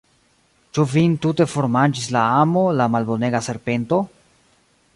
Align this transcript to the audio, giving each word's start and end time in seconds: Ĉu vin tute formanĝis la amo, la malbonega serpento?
Ĉu 0.77 0.85
vin 0.93 1.11
tute 1.25 1.47
formanĝis 1.51 2.07
la 2.17 2.23
amo, 2.39 2.63
la 2.79 2.87
malbonega 2.95 3.43
serpento? 3.49 4.01